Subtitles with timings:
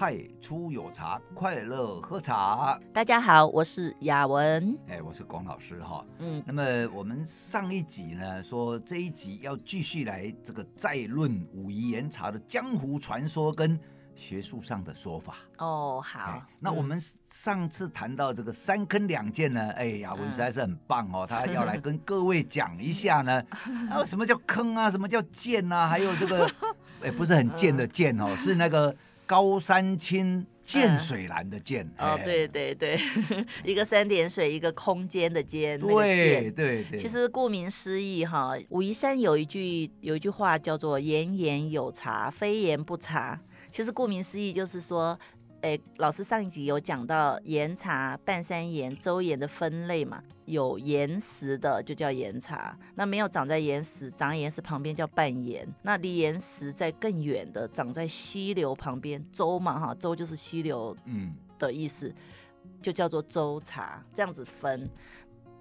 [0.00, 2.80] 太出有茶，快乐喝茶。
[2.90, 6.02] 大家好，我是雅文，哎，我是龚老师哈。
[6.20, 6.62] 嗯，那么
[6.94, 13.78] 我们上一集呢，说这一集要继续来这个再论武夷岩茶的江湖传说跟
[14.14, 15.34] 学术上的说法。
[15.58, 16.42] 哦，好。
[16.58, 23.44] 那我们上次谈到这个三坑两剑呢，哎，雅文实在是很棒哦， 他要来跟各位讲一下呢，
[23.90, 26.50] 啊，什么叫坑啊，什么叫剑啊，还有这个，
[27.04, 28.96] 哎，不是很贱的贱哦，是那个。
[29.30, 32.98] 高山青，涧水蓝的涧、嗯、哦，对对对，
[33.62, 36.98] 一个三点水，一个空间的间，对、那个、对对，对。
[36.98, 43.40] 其实顾名思义哈，武夷山有一句有一句话叫做“言言有茶，非言不茶”。
[43.70, 45.16] 其实顾名思义就是说。
[45.62, 50.22] 哎，老师上一集有讲到岩茶、半山岩、周岩的分类嘛？
[50.46, 55.68] 有岩石的就叫岩茶，那没有长在岩石、长岩石旁边叫半岩。
[55.82, 64.88] 那离岩石在更远的，长在溪流旁边，周嘛哈，周就是溪流，嗯的意思，嗯、就叫做周茶，这样子分。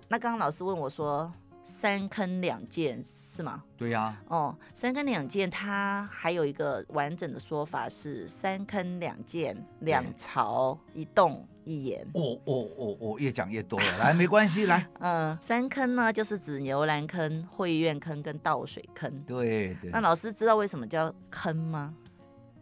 [0.08, 1.30] 那刚刚老师问我说。
[1.70, 3.64] 三坑两剑是吗？
[3.78, 4.23] 对呀、啊。
[4.28, 12.02] 哦，三坑两剑它还有一个完整的说法是三坑两剑两槽一洞一岩。
[12.16, 14.86] 哦哦哦哦，越讲越多了，来没关系，来。
[15.00, 19.23] 嗯，三坑呢就是指牛栏坑、会院坑跟倒水坑。
[19.28, 19.92] 对对。
[19.92, 21.94] 那老师知道为什么叫坑吗？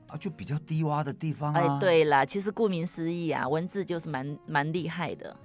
[0.10, 1.60] 啊，就比较低洼的地方啊。
[1.60, 5.36] 哎，对啦，其实顾名思义啊，文字就是蛮蛮厉害的。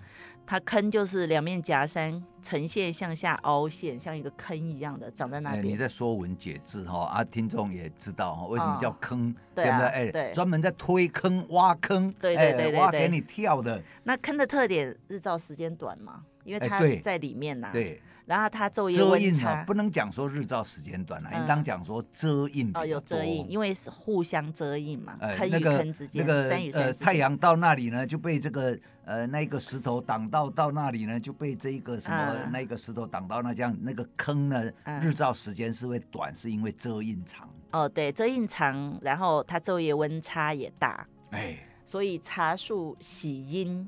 [0.46, 5.64] 它坑就是两面夹山，呈现向下凹陷，像一个坑一样的长在那边。
[5.64, 9.86] 你在说文解字哈，啊，听众也知道哈，为什么叫坑，哦、对不对？
[9.88, 13.80] 哎，对，专门在推坑、挖坑，对对对，对，挖给你跳的。
[14.02, 17.72] 那坑的特点，日照时间短嘛，因为它在里面呐、啊。
[17.72, 18.00] 对。
[18.32, 37.46] 然后它昼夜遮荫啊，不能讲说日照时间短了，应当讲说遮荫哦，有遮阴，因为是互相遮阴嘛，坑与坑之间，那个山与山呃，太阳到那里呢，就被这个呃那个石头挡到，到那里呢就被这一个什么那个石头挡到，那这样那个坑呢，日照时间是会短，是因为遮阴长。
[37.72, 43.86] 哦，对，遮阴长，然后它昼夜温差也大，哎，所以茶树喜阴，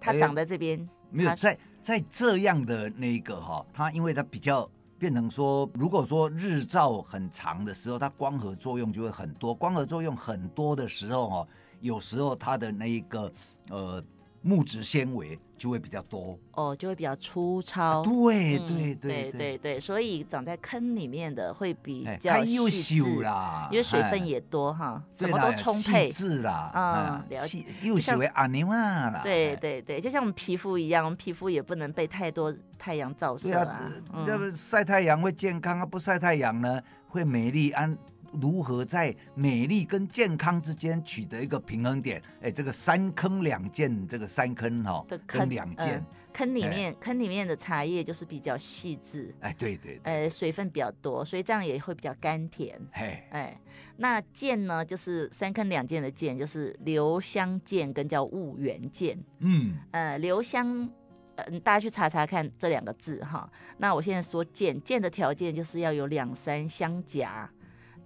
[0.00, 1.58] 它长在这边没有在。
[1.82, 4.68] 在这样的那一个哈，它因为它比较
[4.98, 9.54] 变成说，如果说日照很长的时候，它光合作用就会很多。
[9.54, 11.48] 光合作用很多的时候哈，
[11.80, 13.32] 有时候它的那一个
[13.68, 14.04] 呃。
[14.42, 18.00] 木质纤维就会比较多哦，就会比较粗糙。
[18.00, 26.10] 啊、对对对对对对，所以长在坑里面的会比较优秀啦，因为水分也多哈，什么都充沛。
[26.10, 27.66] 是啦，嗯，了解。
[27.82, 29.20] 又喜为阿尼玛啦。
[29.22, 34.02] 对对对，就像我们皮肤一样，我们皮肤也不能被太多太阳照射啊。
[34.26, 37.96] 这个晒太阳会健康啊，不晒太阳呢会美丽安。
[38.32, 42.22] 如何在美丽跟健康之间取得一个平衡点？
[42.40, 52.80] 哎，这个三坑两剑，这个三坑哈、哦，跟两剑、呃，坑里面坑里面的茶叶就是比较细致，哎，对对，对，呃，水分比较多，所以这样也会比较甘甜。
[52.92, 53.60] 嘿，哎，
[53.96, 59.18] 那剑呢，就是三坑两剑的剑，就是留香剑跟叫婺源剑。
[59.40, 60.88] 嗯，呃，留香，
[61.34, 63.50] 嗯，大家去查查看这两个字哈。
[63.78, 67.50] 那我现在说剑，剑的条件就是要有两山相夹。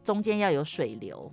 [0.04, 1.32] 中间要有水流，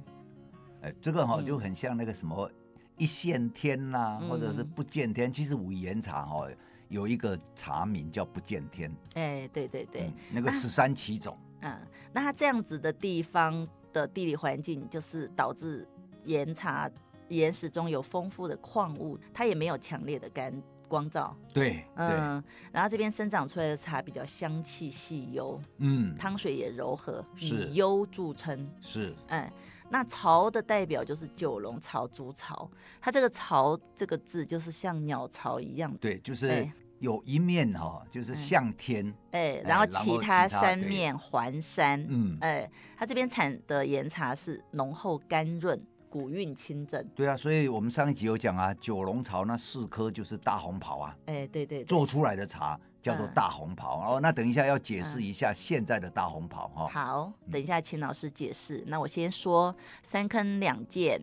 [0.82, 2.50] 哎，这个哈、哦、就很像那个什么
[2.98, 5.32] 一线天呐、啊嗯，或者是不见天。
[5.32, 6.48] 其实武夷岩茶哈
[6.88, 8.92] 有一个茶名叫不见天。
[9.16, 11.38] 哎，对对对，嗯、那个十三奇种。
[11.62, 11.78] 嗯，
[12.14, 15.88] 那它这样子的地方的地理环境，就是导致
[16.26, 16.90] 岩茶
[17.28, 20.52] 岩石中有丰富的矿物，它也没有强烈的干。
[20.92, 21.34] 光照。
[21.54, 22.44] 对，嗯，
[22.74, 27.46] 然后这边生长出来的茶比较香气细幽，嗯，汤水也柔和，是。
[27.46, 29.50] 以幽著称，是，哎，
[29.90, 32.70] 那巢的代表就是九龙巢、竹巢，
[33.00, 36.70] 它这个巢这个字就是像鸟巢一样，对，就是
[37.00, 45.82] 有一面哈、哦，就是向天，哎，哎然后其他三面环山，嗯，哎，它这边产的岩茶是浓厚甘润。
[46.12, 54.00] 古韵清正，对啊，所以我们上一集有讲啊，九龙巢那四颗就是大红袍啊，哎，对对，对，做出来的茶叫做大红袍。
[54.02, 56.90] 哦、嗯，那等一下要解释一下现在的大红袍哈、嗯。
[56.90, 58.84] 好，等一下请老师解释。
[58.86, 59.74] 那我先说
[60.04, 61.22] 三坑两剑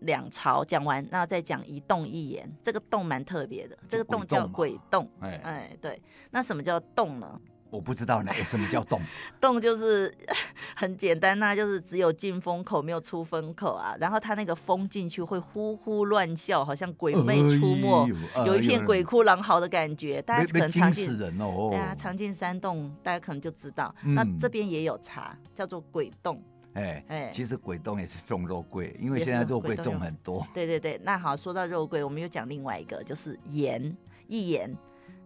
[0.00, 2.50] 两朝讲完，那再讲一洞一岩。
[2.62, 5.06] 这个洞蛮特别的，这个洞叫鬼洞。
[5.20, 6.00] 哎哎，对，
[6.30, 7.38] 那什么叫洞呢？
[7.72, 9.00] 我不知道呢，什么叫洞？
[9.40, 10.14] 洞就是
[10.76, 13.96] 很简单呐、啊，就是只有进风口没有出风口啊。
[13.98, 20.20] 然后它那个风进去会呼呼乱叫，好像鬼魅出没，哎、有一片鬼哭狼嚎的感觉。
[20.20, 21.08] 大家可能常进，
[21.40, 23.94] 哦、对啊，常进山洞，大家可能就知道。
[24.04, 26.42] 嗯、那这边也有茶，叫做鬼洞。
[26.74, 30.46] 哎哎，哎其实鬼洞也是种肉桂，因为现在肉桂种很多。
[30.52, 33.96] 对对对，那好，说到肉桂，我们又讲另外一个，就是盐，
[34.28, 34.70] 一盐。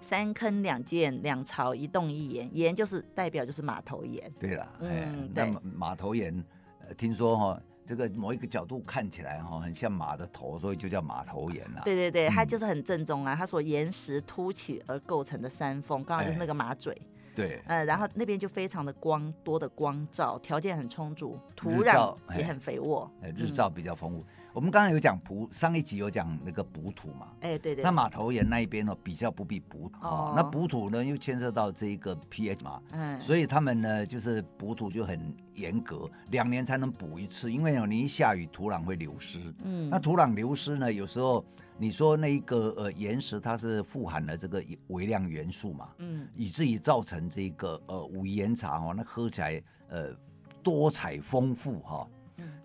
[0.07, 4.33] 三坑两涧两朝一洞一盐，盐就是代表就是马头岩。
[4.39, 5.29] 对了，嗯。
[5.35, 6.45] 那马头盐，
[6.87, 11.83] 呃，听说哈、哦，这个某一个角度看起来哈、哦，很像马的头，所以就叫马头盐了。
[11.85, 16.95] 对对对，它就是很正宗啊，它所岩石凸起而构成的山峰，刚好就是那个马嘴。
[16.95, 17.61] 哎、对。
[17.67, 24.19] 呃，然后那边就非常的光多的光照，条件很充足，土壤也很肥沃，哎，日照比较丰富。
[24.21, 24.25] 嗯
[24.57, 41.45] 我们刚刚有讲补，上一集有讲那个补土嘛，哎、欸、对对，那马头岩那一边呢比较不必补土，哦，那补土呢又牵涉到这一个 pH 嘛，嗯，所以他们呢就是补土就很严格，两年才能补一次，因为你一下雨土壤会流失，嗯，那土壤流失呢，有时候
[41.77, 50.17] 你说那一个呃岩石它是富含了这个微量元素嘛，嗯，以至于造成这个呃武夷岩茶哦，那喝起来呃
[50.63, 51.97] 多彩丰富哈。
[51.97, 52.09] 哦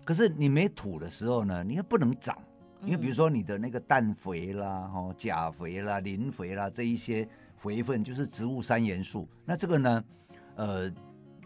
[0.04, 2.36] 可是你没土的时候呢，你又不能长，
[2.80, 10.04] 因为比如说你的那个氮肥啦、哈钾肥啦、磷肥啦这一些肥分就是植物三元素，那这个呢，
[10.56, 10.92] 呃，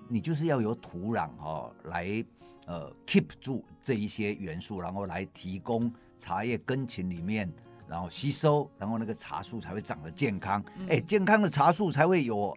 [0.08, 2.25] 你就是要有土壤哈来
[2.67, 7.52] 呃 keep 住这一些元素，然后来提供茶叶根茎里面，
[7.87, 12.56] 然后吸收，然后那个茶树才会长得健康，哎，健康的茶树才会有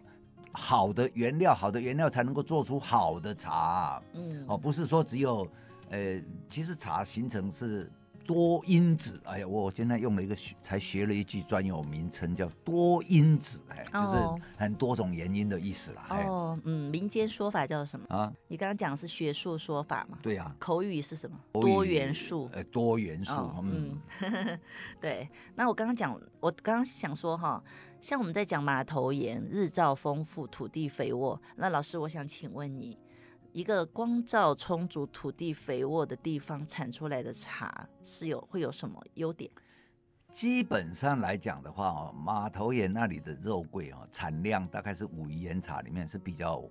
[0.52, 5.46] 好的原料，好的原料才能够做出好的茶，嗯，哦，不是说只有。
[5.90, 7.90] 呃，其实茶形成是
[8.24, 9.20] 多因子。
[9.24, 16.06] 哎呀，我现在用了一个学，才学了一句专有名称，叫多因子，哎，就是很多种原因的意思啦。
[16.10, 18.32] 哦，嗯，民间说法叫什么啊？
[18.46, 20.16] 你刚刚讲的是学术说法嘛？
[20.22, 20.54] 对呀。
[20.60, 21.36] 口语是什么？
[21.52, 22.48] 多元素。
[22.52, 23.32] 呃，多元素。
[23.32, 23.98] 哦、嗯，
[25.00, 25.28] 对。
[25.56, 27.60] 那我刚刚讲，我刚刚想说哈，
[28.00, 31.40] 像我们在讲马头岩，日照丰富，土地肥沃。
[31.56, 32.96] 那老师，我想请问你。
[33.52, 39.50] 一个光照充足、土地肥沃的地方产出来的茶是有会有什么优点？
[40.30, 46.62] 基本上来讲的话哦，马头岩那里的肉桂哦，产量大概是武夷岩茶里面是比较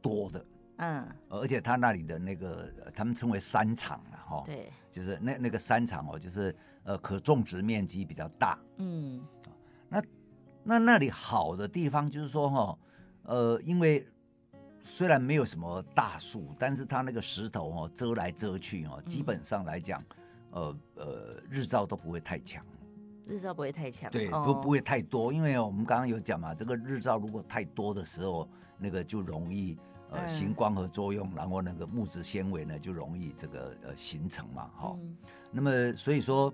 [0.00, 0.46] 多的。
[0.76, 4.42] 嗯，而且它那里的那个他们称为山场了哈。
[4.46, 8.58] 对，就是那那个山场哦，就是呃可种植面积比较大。
[8.78, 9.22] 嗯，
[9.88, 10.02] 那
[10.64, 12.78] 那那里好的地方就是说哈，
[13.24, 14.06] 呃，因为。
[14.84, 20.02] 虽然没有什么大树，但是它那个石头哦，遮来遮去哦，基本上来讲，
[20.50, 22.64] 呃呃，日照都不会太强，
[23.26, 28.48] 日照不会太强，对，不不会太多，因为我们刚刚有讲嘛，这个日照如果太多的时候，
[28.78, 29.78] 那个就容易
[30.10, 34.96] 呃行光合作用，然后那个木质纤维呢就容易这个呃形成嘛，哈，
[35.50, 36.52] 那么所以说。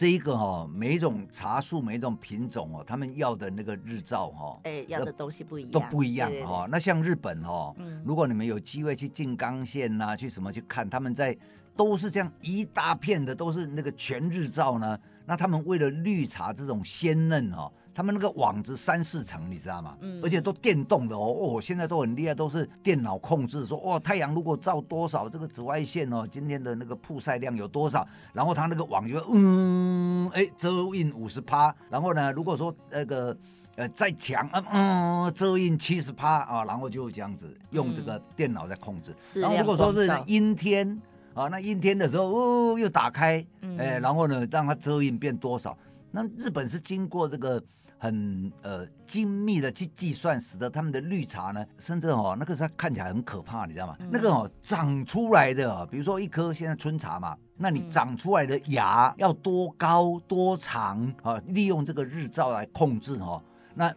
[0.00, 6.68] 这一个哈、哦，每一种茶树，每一种品种哦，他们要的那个日照哈、哦，哎，要的东西不一样，都不一样哈、哦。
[6.70, 11.36] 那像日本哈、哦，嗯、如果你们有机会去静冈县呐、啊，去什么去看，他们在
[11.76, 14.98] 都是这样一大片的，都是那个全日照呢。
[15.26, 17.72] 那他们为了绿茶这种鲜嫩哈、哦。
[17.92, 19.96] 他们那个网子三四层，你知道吗？
[20.00, 33.36] 嗯，而且都电动的哦，哦，现在都很厉害，都是电脑控制，说哦，太阳如果照多少，这个紫外线哦，今天的那个曝晒量有多少，然后它那个网就会嗯，哎，遮阴五十趴，然后呢，如果说那个
[33.76, 39.14] 呃再强，嗯嗯，遮阴七十趴啊，然后就这样子用这个电脑在控制。
[39.34, 41.00] 嗯、然后如果说是阴天
[41.34, 43.44] 啊，那阴天的时候哦又打开，
[43.76, 45.76] 哎，然后呢让它遮阴变多少？
[46.12, 47.62] 那日本是经过这个。
[48.02, 53.96] 很呃精密的去计算，使得他们的绿茶呢，甚至哦那个它看起来很可怕，你知道吗？
[54.00, 61.38] 嗯、那个哦长出来的、哦，比如说一颗现在春茶嘛，那你长出来的芽要多高多长啊？
[61.48, 63.42] 利用这个日照来控制哦，
[63.74, 63.94] 那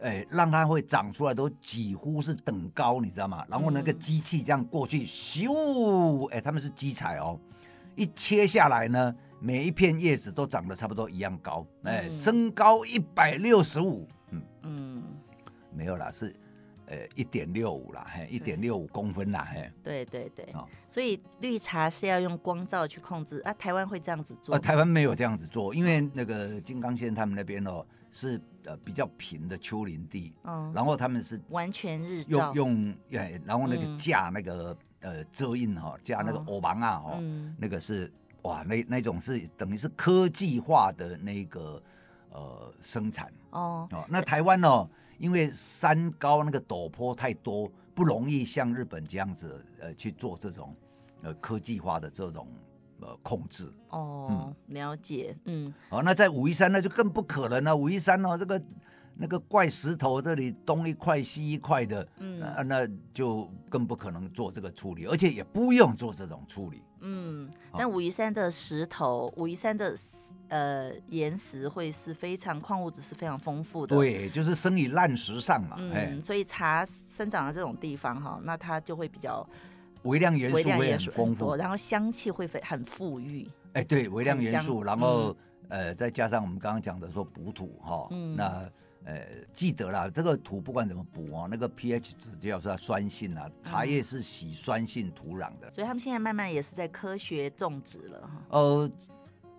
[0.00, 3.42] 哎让它会长出来都几乎是等高，你知道吗？
[3.48, 7.40] 然后那个机器这样过去咻，哎他们是机采哦，
[7.94, 9.16] 一切下来呢。
[9.38, 14.42] 每一片叶子都长得差不多一样高，哎、嗯，身高一百六十五，嗯。
[14.62, 15.02] 嗯，
[15.72, 16.34] 没有啦，是
[16.86, 24.54] 呃一点六五啦，嘿，一点六五公分啦，嘿，对对对，哦、所以绿茶是要用光照去控制啊，台湾会这样子做？
[24.54, 32.52] 呃，台湾没有这样子做，因为那个金刚县他们那边哦是呃比较平的丘陵地，嗯，然后他们是完全日照。
[32.54, 38.10] 用用，哎，然后那个架那个、嗯、呃遮荫哈，架那个欧芒啊哈，嗯、那个是。
[38.46, 41.82] 哇，那那种是等于是科技化的那个
[42.30, 44.88] 呃生产哦哦，那台湾哦，
[45.18, 50.72] 因为山高那个陡坡太多，不容易像日本这样子呃去做这种
[51.22, 52.46] 呃科技化的这种
[53.00, 58.62] 呃控制哦，嗯、了解，嗯，哦，那在武夷山那就更不可能了，武夷山哦，这个
[59.16, 66.80] 那个怪石头这里东一块西一块的，嗯、呃，那就更不可能做这个处理，而且也不用做这种处理。
[67.00, 67.15] 嗯，
[67.78, 69.96] 但武夷山的石头，武夷山的
[70.48, 73.96] 呃岩石会是非常矿物质是非常丰富的。
[73.96, 75.76] 对，就是生于烂石上嘛。
[75.78, 79.46] 嗯，所以茶生长的这种地方哈，那它就会比较
[80.02, 83.50] 微量元素会很丰富，然后香气会非很富裕。
[83.72, 85.36] 哎，对，微量元素，然后、
[85.68, 88.70] 嗯、呃再加上我们刚刚讲的说补土哈，嗯、那。
[89.06, 98.42] 呃，记得啦，这个土不管怎么补哦，那个 pH 值就要是它酸性啊，茶叶是喜酸性土壤的，嗯，所以他们现在慢慢也是在科学种植了哈。
[98.48, 98.90] 呃，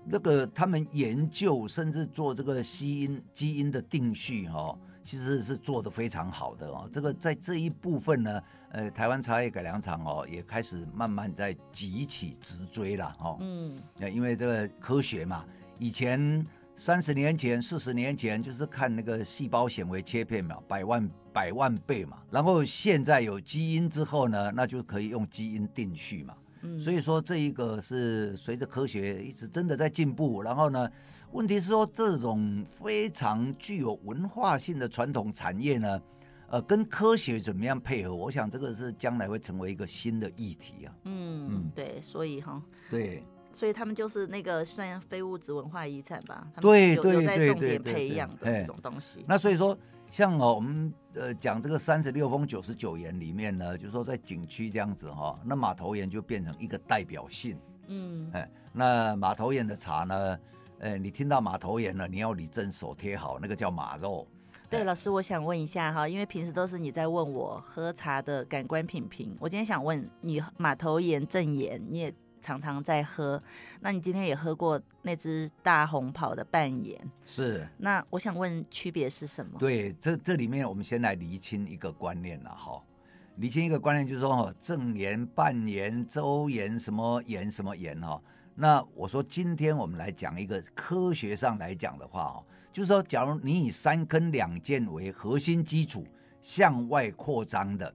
[0.04, 6.90] 那个他们研究甚至做这个基因基因的定序哈，哦，其实是做的非常好的哦。
[6.92, 13.38] 这个在这一部分呢，呃，台湾茶叶改良场哦也开始慢慢在急起直追了哦。
[13.40, 13.82] 嗯，
[14.14, 15.46] 因为这个科学嘛，
[15.80, 16.46] 以前。
[16.80, 22.20] 三十年前、四十年前，就是看那个细胞显微切片嘛，百万百万倍嘛。
[22.30, 26.36] 然后现在有基因之后呢，那就可以用基因定序嘛。
[26.62, 30.44] 嗯，所以说这一个是随着科学一直真的在进步。
[30.44, 30.88] 然后呢，
[31.32, 36.02] 问题是说这种非常具有文化性的传统产业呢，
[36.48, 38.14] 呃，跟科学怎么样配合？
[38.14, 40.94] 我想这个是将来会成为一个新的议题啊。
[41.06, 43.24] 嗯嗯，对，所以哈，对。
[43.58, 46.48] 所以他们就是那个算非物质文化遗产吧？
[46.62, 49.26] 对对对对对，培养的这种东西。
[49.28, 49.76] 那所以说，
[50.12, 57.58] 像哦，我们呃讲这个三十六峰九十九岩里面呢，就是说在景区这样子哈、哦，那马头岩就变成一个代表性。
[57.88, 60.40] 嗯，哎，那马头岩的茶呢，
[60.78, 64.28] 呃，你听到马头岩了，你要你正手贴好，那个叫马肉。
[64.70, 72.14] 对，老师，我想问一下哈，因为平时都是你在问我喝茶的感官品评，我今天想问你马头岩正岩，你也。
[72.48, 73.42] 常常在喝，
[73.82, 76.98] 那你今天也喝过那只大红袍的半岩？
[77.26, 77.68] 是。
[77.78, 79.60] 那我想问区别是什么？
[79.60, 82.82] 对，这这里面我们先来厘清一个观念了哈。
[83.36, 88.22] 厘清一个观念就是说哦，正岩、半岩、周岩什么岩什么岩哈。
[88.56, 96.08] 那我说今天我们来讲一个科学上来讲的话哦，就是说，假如你以三根两件为核心基础
[96.42, 97.94] 向外扩张的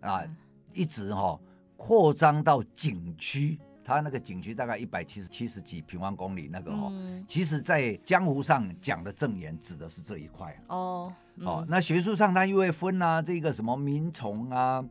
[0.00, 0.36] 啊，嗯、
[0.74, 1.40] 一直哈
[1.76, 3.58] 扩张到景区。
[3.84, 11.12] 它那个景区大概一百七十七十几平方公里，那个哦，嗯、其实，在江湖上讲的正言指的是这一块哦。
[11.36, 14.88] 嗯、哦，那学术上它又会分啊，这个什么民从啊，嗯、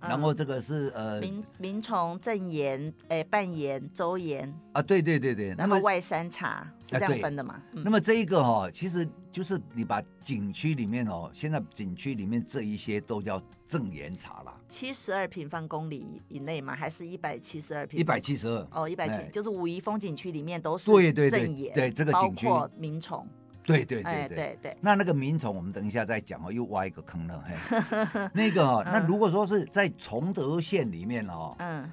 [0.00, 7.60] 然后这个是呃明明崇正岩，哎，半岩周岩啊，对对对对，然后外山茶是这样分的嘛？
[7.72, 13.42] 嗯、那么这一个哦，其实就是你把景区里面哦，现在景区里面这一些都叫。
[13.68, 16.72] 正岩茶啦，七十二平方公里以内嘛？
[16.72, 17.98] 还是一百七十二平？
[17.98, 23.26] 一百七十二哦，一百七，哎、就是武夷风景区里面都是对对正岩，对，对，对这个景区包括明崇，
[23.66, 24.76] 对对对对，哎、对对。
[24.80, 27.44] 那那个明崇，我们等一下再讲哦，又挖一个坑了。
[27.46, 31.90] 嘿， 那个、哦，那如果说是在崇德县里面哦，嗯，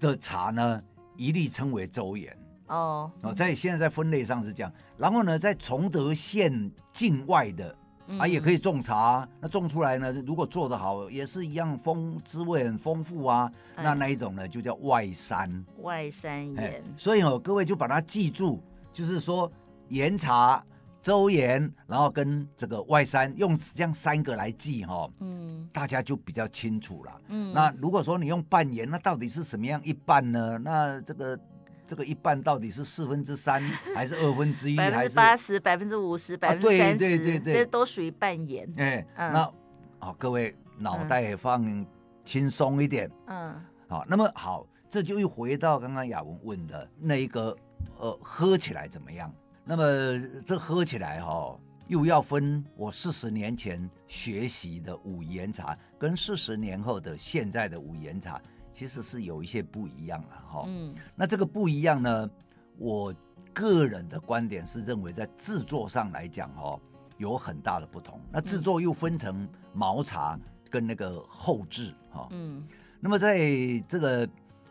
[0.00, 0.82] 的茶呢，
[1.16, 4.72] 一律称为周岩哦哦，在现在在分类上是这样。
[4.98, 7.74] 然后呢，在崇德县境外的。
[8.18, 13.48] 啊，也可以种茶，那种出来呢，如果做得好，也是一样丰滋味很丰富啊。
[13.76, 15.64] 嗯、那那一种呢，就叫外山。
[15.78, 16.82] 外山岩。
[16.98, 18.60] 所以哦，各位就把它记住，
[18.92, 19.48] 就是说
[19.90, 20.60] 岩茶、
[21.00, 25.12] 周岩，然后跟这个外山，用这样三个来记哈、哦。
[25.20, 25.68] 嗯。
[25.72, 27.20] 大家就比较清楚了。
[27.28, 27.52] 嗯。
[27.52, 30.58] 那如果说你用半岩，那到底是什么样一半呢？
[30.58, 31.38] 那这个。
[31.86, 33.60] 这个一半到底是四分之三
[33.96, 34.76] 还是二分之一？
[34.76, 36.96] 还是八十、百分之五十、百分之三十？
[36.96, 38.72] 对对对对，这都属于半岩。
[38.76, 39.52] 哎，嗯、那
[39.98, 41.84] 好，各位脑袋放
[42.24, 43.10] 轻松一点。
[43.26, 47.56] 嗯，好，那么好，这就又回到刚刚雅文问的那一个，
[47.98, 49.28] 呃，喝起来怎么样？
[49.70, 58.42] 那么这喝起来哈、哦，又要分我四十年前学习的武夷岩茶，跟四十年后的现在的武夷岩茶。
[58.72, 62.30] 其实是有一些不一样的哈，嗯，那这个不一样呢，
[62.78, 63.14] 我
[63.52, 66.80] 个人的观点是认为在制作上来讲哦，
[67.18, 68.20] 有很大的不同。
[68.32, 70.36] 那制作又分成毛茶
[70.68, 72.66] 跟那个后制哈，嗯，
[72.98, 73.38] 那么在
[73.86, 74.28] 这个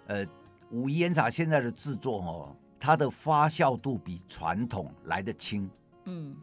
[0.08, 0.26] 呃
[0.72, 5.70] 武夷岩茶现在的制作哦，它的发酵度比传统来得轻，
[6.06, 6.36] 嗯，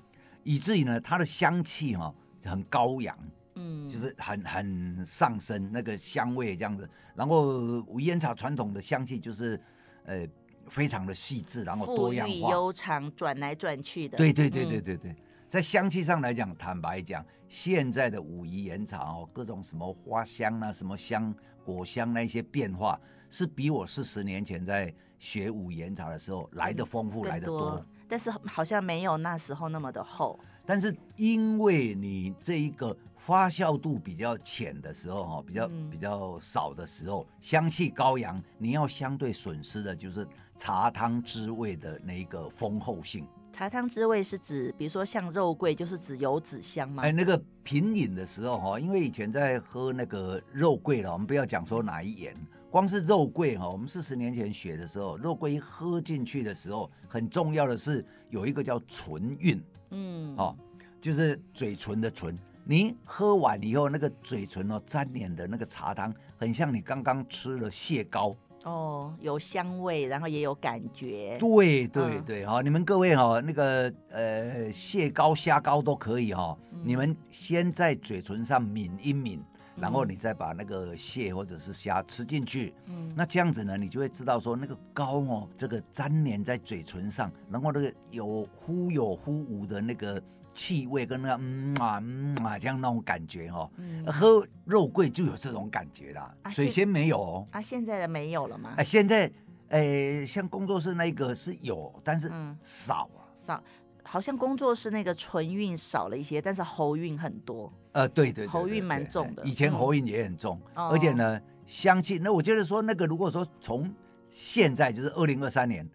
[0.43, 2.15] 以至于呢它的香气哈
[2.45, 3.17] 很高扬。
[3.59, 9.59] 嗯，就是很很上升那个香味这样子，然后武夷岩茶传统的香气就是，
[10.05, 10.29] 呃，
[10.69, 14.19] 非常的细致，然后多样化、悠长，转来转去的。
[14.19, 15.17] 对对对对对对，嗯、
[15.49, 23.01] 在香气上来讲，坦白讲，现在的武夷岩茶哦，各种什么花香啊，什么香果香那些变化，
[23.31, 27.85] 是比我四十年前在学武夷岩茶的时候来的丰富，来的多。
[28.09, 30.39] 但是好像没有那时候那么的厚。
[30.65, 43.27] 但是因为你这一个发酵度比较浅的时候，哈，比较、嗯、比较少的时候，香气高扬，你要相对损失的就是茶汤滋味的那一个丰厚性。
[43.53, 47.03] 茶汤滋味是指，比如说像肉桂，就是指油脂香吗？
[47.05, 52.37] 哎，那个品饮的时候哈，因为以前在喝那个肉桂了，我们不要讲说哪一年，
[52.77, 59.59] 光是肉桂哈，我们四十年前学的时候，肉桂一喝进去的时候，很重要的是有一个叫唇韵，
[59.93, 60.55] 嗯，哦，
[61.01, 68.37] 就是嘴唇的唇，你喝完以后，那个嘴唇哦沾黏的那个茶汤，很像你刚刚吃了蟹膏。
[68.65, 71.39] 哦，有香味，然后也有感觉。
[71.41, 76.55] 对对对，哈、嗯，你们各位哈，那个呃蟹膏、虾膏都可以哈。
[76.73, 79.41] 嗯、你们先在嘴唇上抿一抿，
[79.77, 82.75] 然后你再把那个蟹或者是虾吃进去。
[82.87, 90.23] 嗯，那这样子呢，你就会知道说那个膏哦，这个粘连在嘴唇上，然后那个有忽有忽无的那个。
[90.59, 96.35] 气味跟那个嗯啊嗯啊这样那种感觉哈、哦，嗯、喝肉桂就有这种感觉啦。
[96.41, 97.47] 啊、水仙没有哦。
[97.51, 98.73] 啊，现在的没有了吗？
[98.79, 99.31] 哎、啊，现在，
[99.69, 102.29] 诶、欸，像工作室那个是有，但是
[102.63, 103.21] 少啊。
[103.21, 103.63] 嗯、少，
[104.07, 107.73] 好像工作室那个唇韵少了一些，但是喉韵很多。
[107.93, 109.45] 呃，对对，对，对，喉韵蛮重的。
[109.45, 112.19] 以前喉韵也很重，嗯、而且呢，香气。
[112.19, 113.93] 那我觉得说那个，如果说从
[114.31, 115.89] 现在就是二零二三年，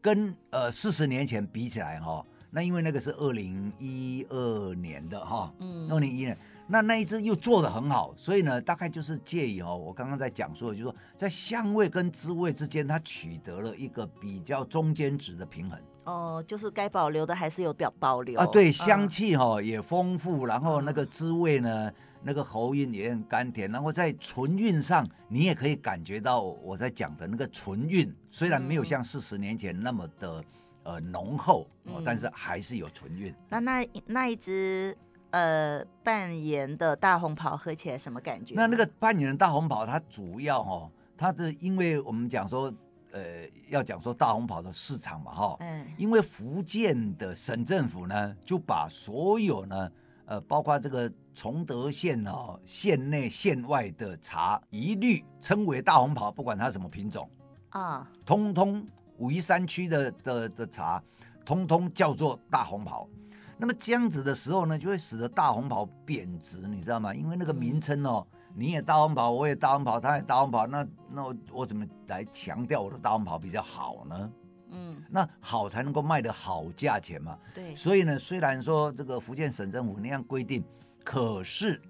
[0.00, 2.26] 跟呃四十年前比起来哈、哦。
[2.50, 15.78] 那因为那个是二零一二年的哈，嗯，二零一二年，那那一支又做的很好，所以呢，大概就是介于哦，我刚刚在讲述的，就是说在香味跟滋味之间，它取得了一个比较中间值的平衡。
[16.08, 30.42] 哦，就是该保留的还是有表保留啊，对，香气哈也丰富，然后那个滋味呢，那个喉韵也很甘甜，然后在唇韵上，你也可以感觉到我在讲的那个唇韵，虽然没有像四十年前那么的。
[30.84, 33.34] 呃，浓厚，哦，但是还是有醇韵。
[33.50, 34.96] 那那那一只
[35.32, 38.54] 呃半盐的大红袍喝起来什么感觉？
[38.54, 42.72] 那那个半盐的大红袍，它主要哦，它是因为我们讲说，
[43.12, 49.92] 呃，要讲说大红袍的市场嘛，哈，嗯，因为福建的省政府呢，就把所有呢，
[50.26, 57.28] 呃，包括这个崇德县哦，县内县外的茶，一律称为大红袍，不管它什么品种
[57.70, 58.86] 啊，通通。
[59.18, 61.02] 武夷山区的的的茶，
[61.44, 63.08] 通通叫做大红袍。
[63.56, 67.12] 那么这样子的时候呢，就会使得大红袍贬值，你知道吗？
[67.12, 68.24] 因为那个名称哦，
[68.58, 74.32] 你也大红袍，我也大红袍，他也大红袍，那那我，我怎么来强调我的大红袍比较好呢？
[74.70, 77.38] 嗯，那好才能够卖得好价钱嘛。
[77.54, 80.64] 对，所以呢，虽然说这个福建省政府那样规定，
[81.04, 81.80] 可是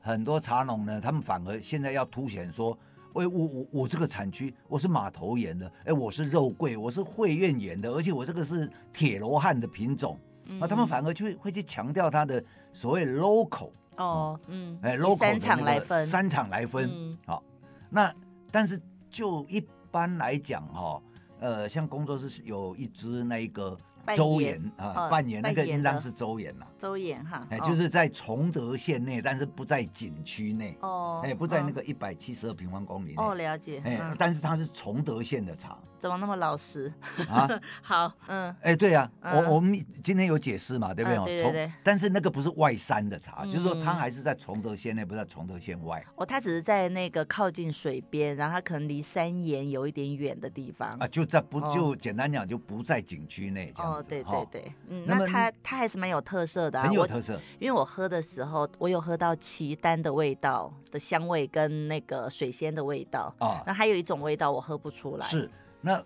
[0.00, 2.78] 很多茶农呢，他们反而现在要凸显说。
[3.14, 17.42] 我我我我这个产区我是马头岩的，哎，我是肉桂，我是惠苑岩的，而且我这个是铁罗汉的品种，嗯、啊，他们反而就会会去强调它的所谓 local 哦，嗯，哎，local 三场来分，三场来分，好，
[17.90, 18.14] 那
[18.50, 21.02] 但是就一般来讲哈、哦，
[21.40, 23.76] 呃，像工作室有一支那一个。
[24.16, 26.66] 周岩啊，扮演那个应当是周岩呐。
[26.78, 33.14] 周岩哈，哎，就是在崇德县内，但是不在景区内哦，哎，不在那个一百七十二平方公里内。
[33.16, 33.80] 哦，了解。
[33.84, 35.78] 哎，但是它是崇德县的茶。
[36.00, 36.92] 怎么那么老实
[37.28, 37.48] 啊？
[37.80, 41.52] 好，嗯，哎，对啊，我我们今天有解释嘛，对不对？
[41.52, 41.72] 对。
[41.84, 46.04] 但是那个不是外山的茶，就是说它还是在崇德县内，不在崇德县外。
[46.16, 53.91] 哦，它只是在那个靠近水边，然后它可能离山岩有一点远的地方啊，就在不就简单讲就不在景区内这样子。
[53.92, 57.38] 哦，对对对，嗯，那它它还是蛮有特色的，很有特色。
[57.58, 65.26] 因为我喝的时候，我有喝到奇丹的味道的香味跟那个水仙的味道啊，那还有一种味道我喝不出来。
[65.26, 65.50] 是
[65.80, 66.02] 那。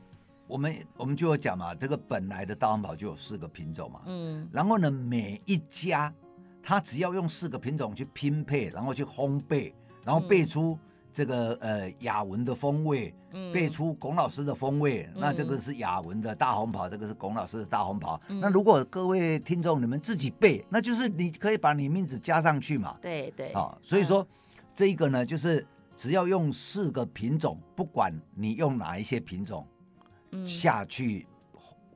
[0.48, 6.14] 我们我们就有讲嘛，这个本来的大红袍就有四个品种嘛，嗯，然后呢，每一家
[6.62, 9.72] 他只要用四个品种去拼配，然后去烘焙，
[10.04, 10.78] 然后焙出
[11.16, 18.20] 这个、嗯、呃雅文的风味，嗯，背出龚老师的风味，嗯、那这个是雅文的大红袍，这个是龚老师的大红袍。
[18.28, 24.26] 嗯、那如果各位听众你们自己背，那就是你可以把你名字加上去嘛，对对，啊，所以说、嗯、
[24.74, 29.66] 这一个呢，就是只要用四个品种，不管你用哪一些品种。
[30.46, 31.26] 下去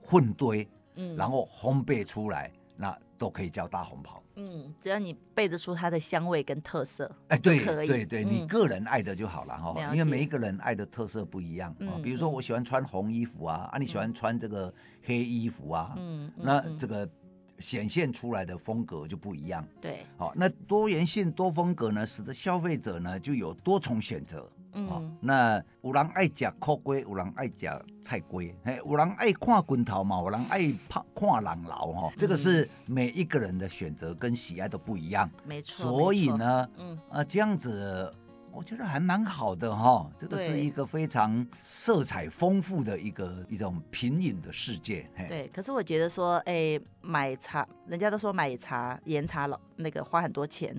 [0.01, 4.20] 混堆，嗯，然后烘焙出来，那都可以叫大红袍。
[4.37, 11.99] 嗯，只要你背得出它的香味跟特色，哎，对，对对，你个人爱的就好了哈，因为每一个人爱的特色不一样啊。
[12.03, 17.09] 比如说我喜欢穿红衣服啊，啊，你喜欢穿这个黑衣服啊，嗯，那这个
[17.59, 19.67] 显现出来的风格就不一样。
[19.81, 24.51] 对，好，那多元性多风格呢，使得消费者呢就有多重选择。
[24.73, 27.67] 嗯、哦，那有人爱吃苦瓜，有人爱吃
[28.03, 35.85] 菜瓜，嘿，有人爱看滚头嘛，有人爱看看人老哈，这个是每一个人的选择跟喜爱都不一样，没错。
[35.85, 38.13] 所以呢，嗯，啊，这样子。
[38.53, 45.09] 我觉得还蛮好的哈，这个是一个非常色彩丰富的一个一种品饮的世界。
[45.29, 50.75] 对，可是我觉得说，哎、欸，买茶，人家都说买茶岩茶老那个花很多钱。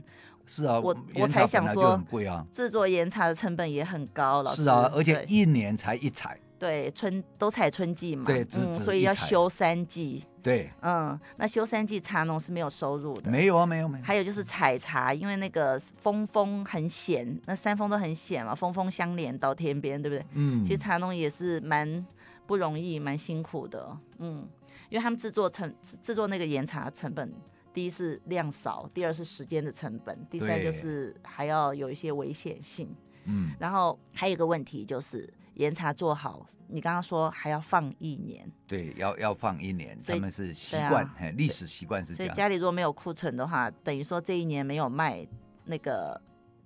[0.51, 4.63] 是啊，我我才想说，很贵啊，制作岩茶的成本也很高，老师。
[4.63, 6.37] 是啊，而且一年才一采。
[6.59, 10.21] 对，春都采春季嘛，对，嗯，所以要休三季。
[10.43, 13.31] 对，嗯，那休三季茶农是没有收入的。
[13.31, 14.03] 没有啊，没有没有。
[14.03, 20.25] 还有就是采茶，因为那个峰峰很险，那山峰都很险嘛，峰峰相连到天边，对不对？
[20.33, 20.65] 嗯。
[20.65, 22.05] 其实茶农也是蛮
[22.45, 23.97] 不容易，蛮辛苦的。
[24.19, 24.47] 嗯，
[24.89, 27.33] 因为他们制作成制作那个岩茶成本，
[27.73, 32.95] 第一是量少，第二是时间的成本，第三就是还要有一些危险性。
[33.25, 33.51] 嗯。
[33.59, 35.31] 然后还有一个问题就是。
[35.55, 42.33] 岩茶做好，你刚刚说还要放一年，对，要要放一年，他们是习惯，历、啊、史习惯是这样。
[42.33, 45.27] 所以家里如果没有库存的话，等于说这一年没有卖，
[45.65, 46.19] 那个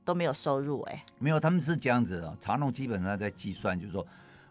[0.06, 4.06] 都没有收入，哎，没有，他们是这样子的，茶农基本上在计算，就是说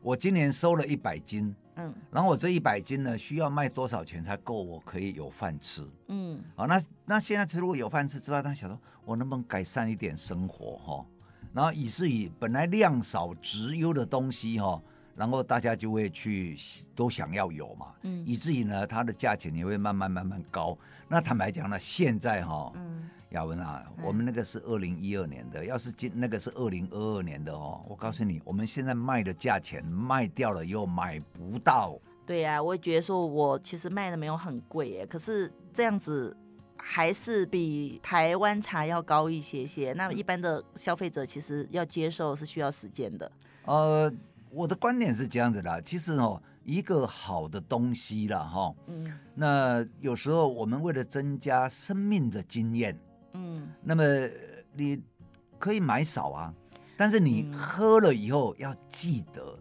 [0.05, 11.07] 我今年收了一百斤，嗯，然后我这一百斤呢，需要卖多少钱才够我可以有饭吃，嗯，好，那那现在如果有饭吃之外，他想说我能不能改善一点生活，哈。
[11.55, 14.79] 然后以至于本来量少质优的东西哈，
[15.17, 16.57] 然后大家就会去
[16.95, 20.77] 都想要有嘛，嗯，以至于呢，它的价钱也会慢慢慢慢高。
[21.09, 31.99] 那坦白讲呢，现在哈，嗯，雅文啊，我们那个是二零一二年的，要是今那个是二零二二年的哦，我告诉你，我们现在卖的价钱卖掉了以后买不到。
[32.27, 36.37] 对呀，我也觉得说我其实卖的没有很贵耶，可是这样子。
[36.87, 39.95] 还是比台湾茶要高一些些。
[39.95, 43.33] 那一般的消费者其实要接受是需要时间的。
[43.65, 44.13] 呃，
[44.55, 52.97] 我的观点是这样子的，其实哦，一个好的东西了哈，嗯，那有时候我们为了增加生命的经验，
[53.33, 54.05] 嗯，那么
[54.73, 55.03] 你
[55.59, 56.55] 可以买少啊，
[56.97, 59.59] 但是你喝了以后要记得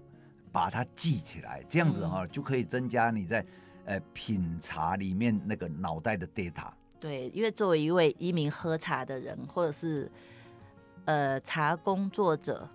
[0.52, 3.44] 把它记起来，这样子哈就可以增加你在
[3.86, 6.68] 呃品茶里面那个脑袋的 data。
[7.00, 10.10] 对，因为作为一位一名喝茶的人，或者是
[11.06, 12.70] 呃茶工作者，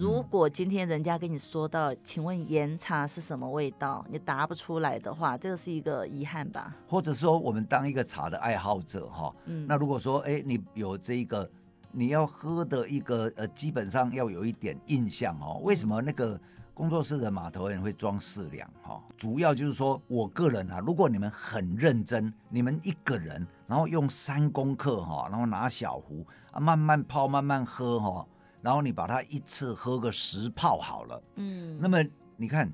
[0.00, 6.74] 如果今天人家跟你说到，请问岩茶是什么味道，你答不出来的话，这个是一个遗憾吧？
[6.88, 11.46] 或者说，我们当一个茶的爱好者哈，嗯，那如果说，哎，你有这一个
[11.92, 16.40] 你要喝的一个呃，基本上要有一点印象哦，为什么那个？
[16.72, 28.26] 工作室的码头人会装四两哈，主要就是说我个人啊，如果你们很认真，你们一个人，然后用三公克哈，然后拿小壶啊慢慢泡慢慢喝哈，
[28.62, 32.04] 然后你把它一次喝个十泡好了，嗯，那么
[32.36, 32.70] 你看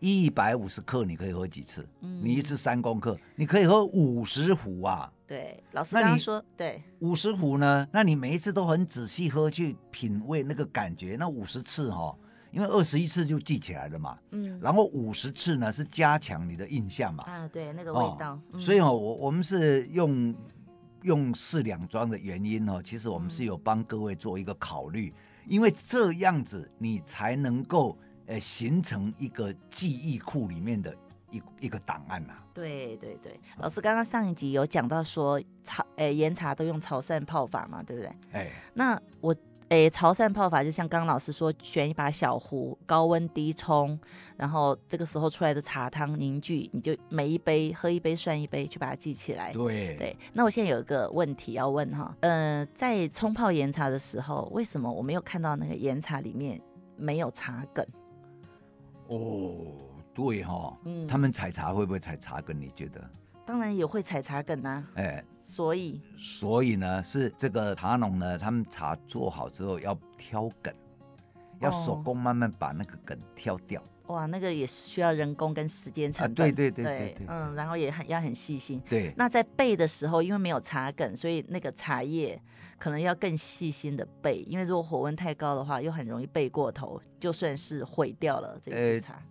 [0.00, 1.86] 一百五十克你可以喝几次？
[2.00, 5.12] 嗯，你一次三公克，你可以喝五十壶啊。
[5.26, 6.82] 对，老师刚刚说对。
[7.00, 12.14] 五十壶呢，那你每一次都很仔细喝去品味那个感觉，那五十次哈。
[12.52, 20.32] 因为二十一次就记起来了嘛，嗯，然后五十次呢是加强你的印象嘛，啊，对，那个味道，哦嗯、所以哦，我我们是用
[21.04, 30.94] 用四两装的原因哦，其实我们是有帮各位做一个考虑，嗯、因为这样子你才能够呃形成一个记忆库里面的
[31.30, 32.44] 一一个档案呐、啊。
[32.52, 38.12] 对对对，老师刚刚上一集有讲到说潮诶岩茶都用潮汕泡法嘛，对不对？
[38.32, 39.34] 哎，那我。
[39.70, 43.98] 诶，潮汕泡法就像刚刚老师说，选一把小壶，高温低冲，
[44.36, 49.52] 然后这个时候出来的茶汤凝聚，你就每一杯喝一杯算一杯，去把它记起来。
[49.52, 50.16] 对对。
[50.32, 56.60] 那我现在有一个问题要问哈，呃，在冲泡岩茶的时候，为什么我没有看到那个岩茶里面
[56.96, 57.84] 没有茶梗？
[59.08, 59.64] 哦，
[60.14, 62.58] 对哈，嗯，他们采茶会不会采茶梗？
[62.60, 63.02] 你觉得？
[63.46, 64.86] 当然也会采茶梗啊。
[64.94, 65.24] 哎。
[65.44, 70.74] 所以，所以呢，是这个茶农呢，他们茶做好之后要挑梗，
[71.60, 73.80] 要手工慢慢把那个梗挑掉。
[74.06, 76.34] 哦、哇，那个也需要人工跟时间成本。
[76.34, 77.26] 对对对对对，对。
[77.28, 78.80] 嗯，然后也很要很细心。
[78.88, 79.12] 对。
[79.16, 82.40] 那在焙的时候，因为没有茶梗，所以那个茶叶
[82.78, 89.14] 可能要更细心的焙，因为如果火温太高的话，又很容易焙过头，就算是毁掉了这支茶。
[89.14, 89.22] 呃、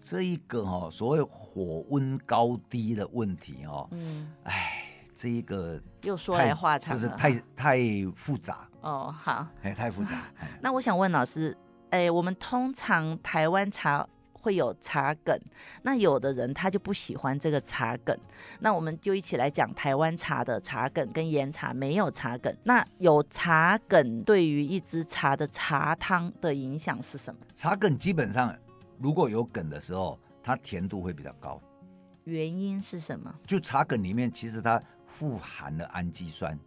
[0.00, 4.86] 这一个哈、哦，所谓火温高低的问题哦，嗯，哎。
[5.20, 7.78] 这一个又说来话长，就是太太
[8.16, 9.14] 复杂哦。
[9.14, 10.12] 好，哎，太复杂。
[10.62, 11.54] 那我想问老师，
[11.90, 15.38] 哎，我们通常台湾茶会有茶梗，
[15.82, 18.18] 那有的人他就不喜欢这个茶梗，
[18.60, 22.56] 那我们就一起来讲台湾茶的茶梗跟岩茶没有茶梗。
[22.64, 27.40] 那有茶梗对于一支茶的茶汤的影响是什么？
[27.54, 28.56] 茶梗基本上
[28.98, 31.60] 如果有梗的时候，它甜度会比较高。
[32.24, 33.34] 原因是什么？
[33.46, 34.80] 就茶梗里面其实它
[35.20, 36.58] 富含了氨基酸。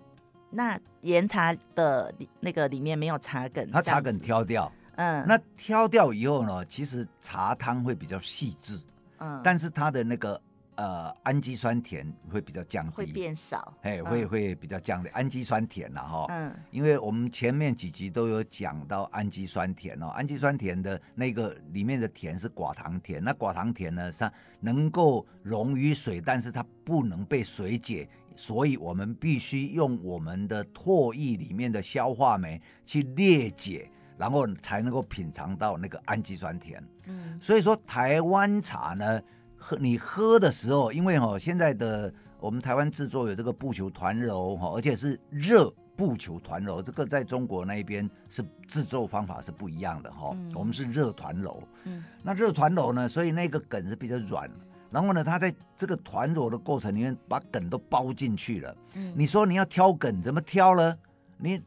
[0.52, 4.72] 那岩茶的那个里面没有茶梗，它茶梗挑掉。
[4.98, 8.80] 嗯，那挑掉以后呢，其实茶汤会比较细致，
[9.18, 10.40] 嗯，但是它的那个
[10.76, 15.10] 呃氨基酸甜会比较降低，会变少，哎，会会比较降低。
[15.10, 33.90] 氨基酸甜了哈，嗯，因为我们前面几集都有讲到氨基酸甜哦，氨基酸甜的那个里面的甜是寡糖甜，那寡糖甜呢，它能够溶于水，但是它不能被水解，所以我们必须用我们的唾液里面的消化酶去裂解。
[34.16, 39.20] 然后才能够品尝到那个氨基酸甜，嗯，所以说台湾茶呢，
[39.58, 45.68] 喝你喝的时候，因为哈、哦、现在的我们台湾制作有这个不求团揉哈，而且是热
[45.98, 54.50] 不求团揉，这个在中国那边是制作方法是不一样的哈，嗯、我们是热团揉，嗯，那热团揉呢，所以那个梗是比较软，
[54.94, 60.96] 然后呢，它在这个团揉的过程里面把梗都包进去了，嗯，你说你要挑梗怎么挑呢？
[61.38, 61.62] 你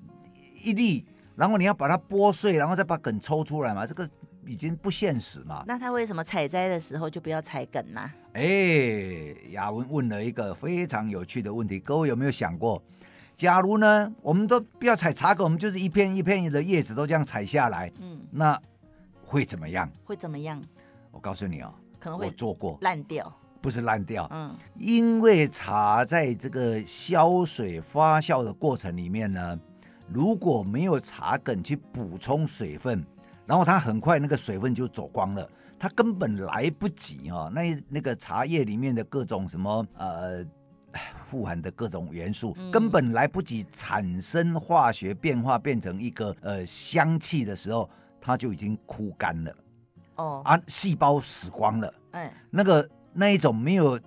[0.63, 1.05] 一粒。
[1.39, 4.09] 然后你要把它剥碎，然后再把梗抽出来嘛，这个
[4.47, 5.63] 已经不现实嘛。
[5.67, 8.11] 那他为什么采摘的时候就不要采梗呢？
[8.33, 12.83] 哎，雅文问了一个非常有趣的问题，各位有没有想过，
[13.37, 18.59] 假如呢，我们都不要采茶梗，我们就是一片一片的叶子都这样采下来，嗯，那
[19.23, 19.91] 会怎么样？
[20.07, 20.59] 会怎么样？
[21.11, 21.71] 我告诉你哦，
[22.07, 29.61] 可能会我做过烂掉，不是烂掉，嗯，因为茶在这个消水发酵的过程里面呢。
[30.09, 33.05] 如果没有茶梗去补充水分，
[33.45, 37.53] 然后它很快那个水分就走光了，它根本来不及啊、哦！
[37.53, 40.47] 那那个茶叶里面的各种什么呃
[41.25, 47.91] 富含的各种元素，嗯、根本来不及产生化学变化变成一个呃香气的时候，
[48.21, 49.53] 它就已经枯干了。
[50.17, 51.95] 哦，啊，细胞死光了。
[52.11, 53.99] 哎，那个那一种没有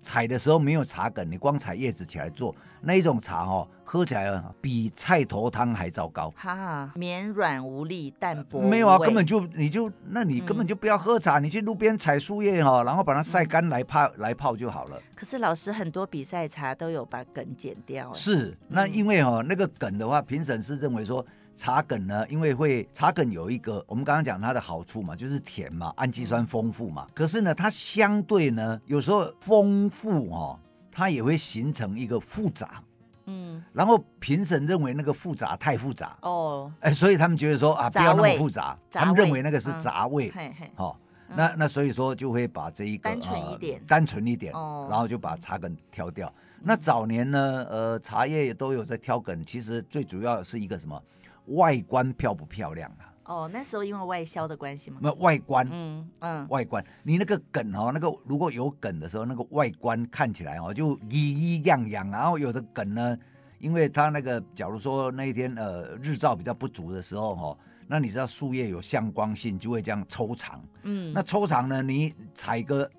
[0.00, 3.68] 采的时候没有茶梗，你光采叶子起来做那一种茶哦。
[3.90, 8.60] 喝起来比菜头汤还糟糕，哈哈，绵软无力，淡薄。
[8.60, 15.00] 没有啊，根本就你就那你根本就不要喝茶，嗯、你去路边采树叶哈，然后把它晒干来泡、嗯、来泡就好了。
[15.14, 18.12] 可是老师很多比赛茶都有把梗剪掉。
[18.12, 21.24] 是，那因为哈那个梗的话，评审是认为说
[21.58, 27.04] 茶梗呢，因为会茶梗有一个我们刚刚讲它的好处嘛，就是甜嘛，氨基酸丰富嘛。
[27.12, 30.58] 可是呢，它相对呢有时候丰富哦，
[30.92, 32.82] 它也会形成一个复杂。
[33.26, 36.16] 嗯，然后评审认为那个复杂太复杂。
[36.22, 40.96] 哦，哎，所以他们觉得说啊，不要那么复杂，他们认为那个是杂味，嘿嘿，哦，
[41.36, 46.32] 那那所以说就会把这一个单纯一点，单纯一点，然后就把茶梗挑掉。
[46.62, 51.00] 那早年呢，呃，茶叶也都有在挑梗，其实最主要是一个什么，
[51.48, 53.12] 外观漂不漂亮啊？
[53.24, 55.00] 哦，那时候因为外销的关系吗？
[55.02, 62.10] 那外观，嗯嗯，外观，你那个梗哦，那个如果有梗的时候，那个外观看起来哦，就一一样样。
[62.10, 63.18] 然后有的梗呢，
[63.58, 70.64] 因为它那个，假如说那一天呃日照比较不足的时候哦，那你知道树叶有向光性，就会这样抽长。
[70.84, 72.90] 嗯，那抽长呢，你采个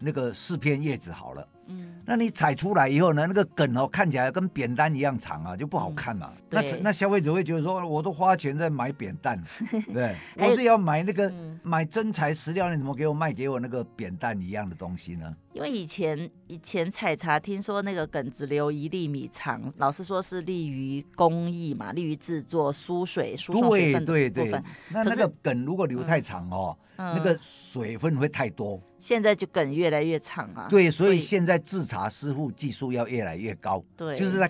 [0.00, 1.48] 那个四片叶子好了。
[1.68, 6.30] 嗯，那你采出来以后呢，那个梗哦看起来跟扁担一样长啊，就不好看嘛。
[6.34, 9.42] 嗯、那那消费者会觉得说，我都花钱在买扁担，
[9.92, 15.34] 对，我是要买那个、嗯、买真材实料，你怎么给我卖给我那个扁担一样的东西呢？
[15.52, 24.30] 因为以前以前采茶，听说那个梗只留一粒米长，老师说是利于工艺嘛，利于制作疏水输送水分的部分。
[24.30, 28.80] 对对对，那那个梗如果留太长哦，嗯、那个水分会太多。
[28.98, 34.46] 现在就梗越来越长啊，对，所以现在制茶师傅技术要越来越高，对，就是在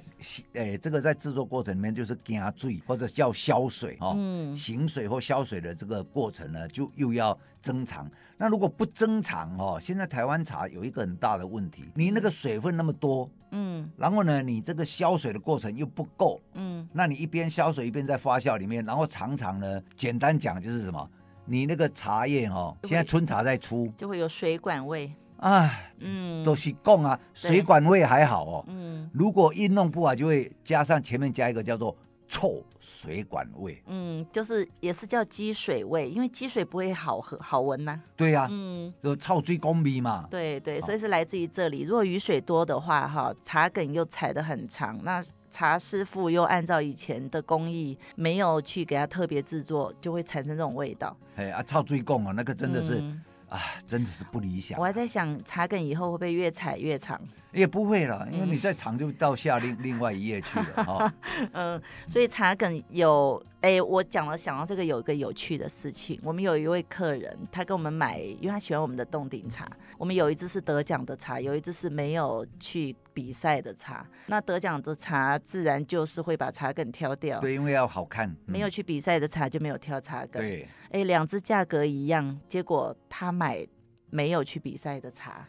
[0.55, 8.09] 诶、欸、这个在制作过程里面就是加水或者叫消水哦，嗯，醒水或消水的这个过程呢，就又要增长。
[8.39, 21.11] 那如果不增长哦，现在台湾茶有一个很大的问题，你那个水分那么多，嗯，然后呢，你这个消水的过程又不够，嗯，那你一边消水一边在发酵里面，然后常常呢，简单讲就是什么？
[21.47, 25.11] 你那个茶叶哈，现在春茶在出，就会有水管味。
[25.39, 28.65] 啊，嗯，都是供啊，水管味还好哦。
[28.69, 31.95] 嗯，如果一弄不好，就会加上前面加一个叫做
[32.27, 33.83] 臭水管味。
[33.87, 38.01] 嗯，就是也是叫积水味，因为积水不会好喝好闻呐。
[38.17, 40.27] 对呀，嗯，就臭水公味嘛。
[40.31, 41.83] 对对，所以是来自于这里。
[41.83, 45.23] 如果雨水多的话，哈，茶梗又采得很长，那。
[45.51, 51.17] 茶师傅又按照以前的工艺，没有去给他特别制作，就会产生这种味道。
[51.37, 53.03] 哎啊，超追贡啊，那个真的是，
[53.49, 54.79] 啊，真的是不理想。
[54.79, 57.21] 我还在想茶梗以后会不会越采越长？
[57.53, 61.15] 也不会了，因为你再长就到下另另外一页去了哈。
[61.53, 74.07] 嗯，所以茶梗有，哎，我讲了想到这个有一个有趣的事情，我们有一位客人，他跟我们买，因为他喜欢我们的洞顶茶，我们有一支是得奖的茶，有一支是没有去比赛的茶。
[74.27, 78.31] 那得奖的茶自然就是会把茶梗挑掉，对，因为要好看。
[78.31, 80.41] 嗯、没有去比赛的茶就没有挑茶梗。
[80.41, 83.67] 对，哎，两只价格一样，结果他买
[84.11, 85.45] 没有去比赛的茶。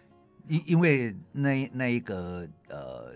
[0.48, 3.14] 因因为那那一个呃，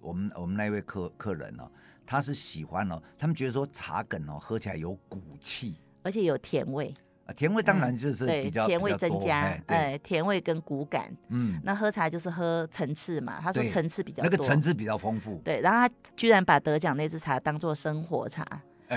[0.00, 1.68] 我们我们那位客客人哦，
[2.06, 6.94] 他是喜欢哦，他们觉得说茶梗哦喝起来有骨气，而且有甜味。
[7.26, 18.46] 啊，甜味当然就是比较、嗯、甜味增加，哎，哎，甜味跟骨感，嗯，那喝茶就是喝层次嘛，他说层次比较多，那个层次比较丰富，对，然后他居然把得奖那支茶当做生活茶。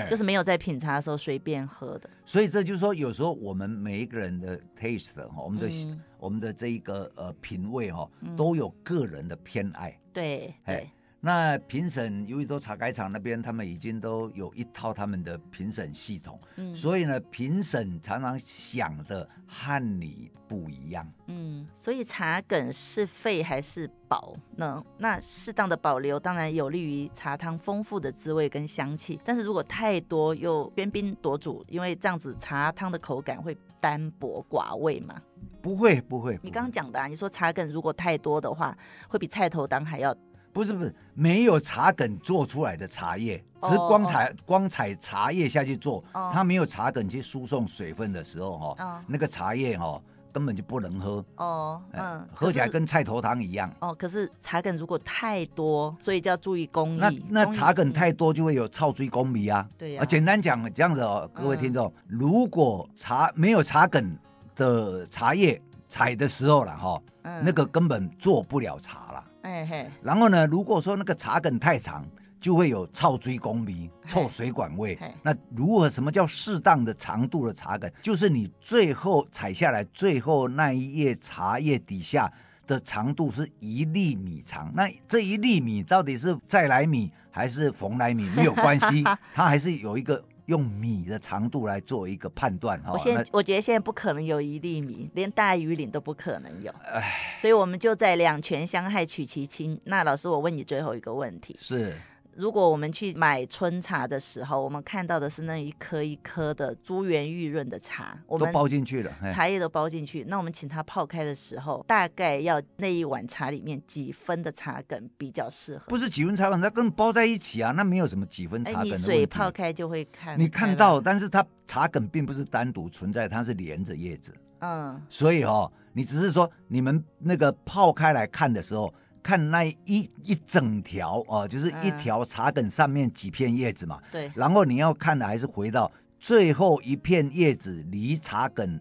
[0.08, 9.98] 就是没有在品茶的时候随便喝的，所以这就是说，有时候我们每一个人的 taste 哈，我们的、嗯、我们的这一个呃品味哈，都有个人的偏爱。
[10.12, 10.88] 对对。
[11.22, 24.82] 那评审由于都茶改厂那边，他们已经都有一套他们的评审系统，嗯，所以呢，评审常常想的和你不一样，嗯，所以茶梗是废还是宝呢？
[24.96, 35.20] 那适当的保留当然有利于茶汤丰富的滋味跟香气，但是如果太多又喧宾夺主，因为这样子茶汤的口感会单薄寡味嘛？
[35.60, 38.74] 不会不会，你刚刚讲的啊，你说茶梗如果太多的话，
[39.06, 40.16] 会比菜头当还要。
[40.52, 44.38] 不是不是，没有茶梗做出来的茶叶，只是光采、oh, oh.
[44.44, 46.32] 光采茶叶下去做，oh.
[46.32, 48.80] 它没有茶梗去输送水分的时候，哈、oh.
[48.80, 51.24] 哦，那个茶叶哈、哦、根本就不能喝。
[51.36, 52.00] 哦、oh.
[52.00, 53.72] 嗯，喝起来跟菜头汤一样。
[53.78, 57.24] 哦，可是茶梗如果太多，所以就要注意工艺。
[57.28, 59.68] 那那茶梗太多就会有臭水功味啊。
[59.78, 60.04] 对呀、啊。
[60.04, 64.18] 简单讲这样子哦，各位听众，嗯、如果茶没有茶梗
[64.56, 69.24] 的茶叶采的时候了哈，嗯、那个根本做不了茶。
[69.42, 72.06] 哎嘿，然后呢，如果说那个茶梗太长，
[72.40, 74.98] 就会有臭水功味、臭水管味。
[75.22, 75.88] 那如何？
[75.90, 77.90] 什么叫适当的长度的茶梗？
[78.02, 82.32] 就是你最后采下来，最后那一叶茶叶底下
[82.66, 84.70] 的长度是一粒米长。
[84.74, 89.02] 那这一粒米到底是再来米还是蓬莱米没有关系，
[89.34, 90.22] 它还是有一个。
[90.50, 99.80] 用米的长度来做一个判断哈，我现我觉得现在不可能有一粒米，连大鱼岭都不可能有，唉，所以我们就在两全相害取其轻。
[99.84, 101.94] 那老师，我问你最后一个问题是。
[102.36, 110.24] 如果我们去买春茶的时候，我们看到的是那一颗一颗的珠圆玉润的茶，我们都包进去了，茶叶都包进去。
[110.28, 115.84] 那我们请它泡开的时候，大概要那一碗茶里面几分的茶梗比较适合？
[115.88, 118.84] 不是几分茶梗，它跟包在一起啊，那没有什么几分茶梗。
[118.86, 124.32] 你水泡开就会看，你看到，但是它茶梗并不是单独存在，它是连着叶子。
[124.60, 128.92] 嗯，所以哦，你只是说你们那个泡开来看的时候。
[129.30, 134.00] 看那一一整条哦，就是一条茶梗上面几片叶子嘛。
[134.10, 134.28] 对。
[134.34, 135.88] 然后你要看的还是回到
[136.18, 138.80] 最后一片叶子离茶梗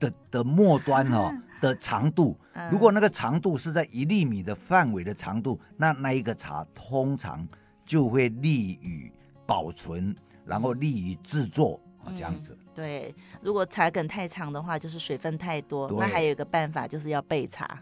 [0.00, 2.36] 的的末端哦的长度。
[2.72, 7.46] 如果那个长度是在一厘米的范围的长度，那那一个茶通常
[7.86, 9.12] 就会利于
[9.46, 10.12] 保存，
[10.44, 12.58] 然后利于制作啊这样子。
[12.74, 13.14] 对。
[13.40, 15.88] 如果茶梗太长的话，就是水分太多。
[16.00, 17.80] 那还有一个办法，就是要备茶。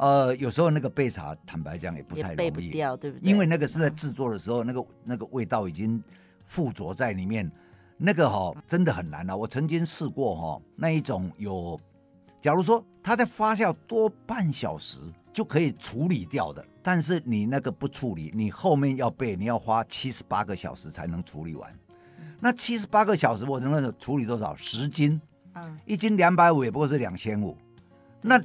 [0.00, 3.30] 呃，有时候那个备茶，坦白讲也不太容易，掉，对不对？
[3.30, 6.02] 因为那个是在制作的时候，嗯、那个那个味道已经
[6.46, 7.52] 附着在里面，
[7.98, 9.36] 那个哈、哦、真的很难啊。
[9.36, 11.78] 我曾经试过哈、哦，那一种有，
[12.40, 14.98] 假如说它在发酵多半小时
[15.34, 21.70] 就可以处理掉的，但是你那个不处理，你后面要备，你要花七十八个小时才能处理完。
[22.20, 24.56] 嗯、那七十八个小时，我能够处理多少？
[24.56, 25.20] 十斤，
[25.52, 27.54] 嗯，一斤两百五，也不过是两千五。
[28.22, 28.40] 那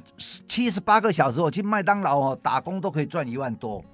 [0.48, 3.84] 七十八个小时，我去麦当劳哦打工都可以赚一万多，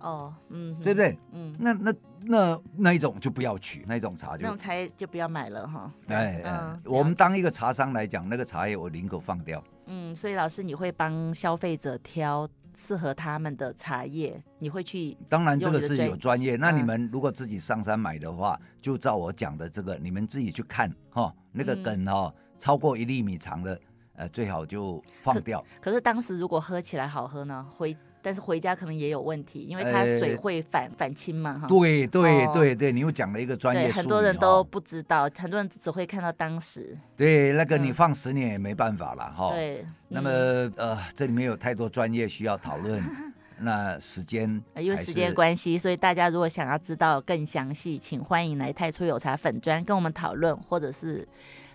[0.00, 1.18] 哦，嗯，对不对？
[1.32, 5.92] 嗯，那那那那一种就不要取，那一种茶就那种茶就不要买了哈。
[6.06, 9.62] 哎哎，我们当一个茶商来讲，那个茶叶我宁可放掉。
[9.86, 15.16] 嗯，所以老师你会帮消费者挑适合他们的茶叶，你会去？
[15.28, 16.56] 当然这个是有专业。
[16.56, 23.78] 那你们如果自己上山买的话，就照我讲的这个，你们自己去看哈，那个梗哦超过一厘米长的。
[24.18, 25.64] 呃，最好就放掉。
[25.80, 27.64] 可，可是当时如果喝起来好喝呢？
[27.76, 31.68] 回但是回家可能也有问题，因为它水会反、呃、反清嘛，哈。
[31.68, 33.92] 对对对对，你又讲了一个专业术语。
[33.92, 36.98] 很多人都不知道，很多人只会看到当时。
[37.16, 39.54] 对，那个你放十年也没办法了，哈、嗯。
[39.54, 39.86] 对。
[40.08, 40.30] 那么
[40.76, 43.00] 呃，这里面有太多专业需要讨论，
[43.60, 51.26] 那时间因为时间关系，所以大家如果想要知道更详细，请欢迎来太初有茶粉砖跟我们讨论，或者是。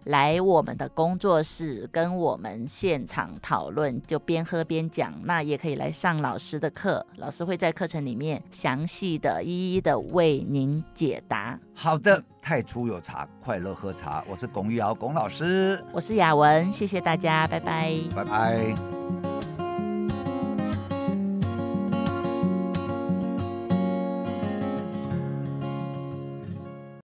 [0.06, 5.14] 来我们的工作室跟我们现场讨论，就边喝边讲。
[5.24, 11.60] 那也可以来上老师的课，老师会在课程里面详细的、一一的为您解答。
[11.74, 14.24] 好的，太初有茶，快乐喝茶。
[14.30, 19.33] 我是龚玉瑶龚老师，我是雅文，谢谢大家，拜拜，拜拜。